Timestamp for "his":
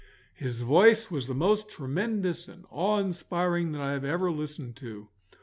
0.33-0.61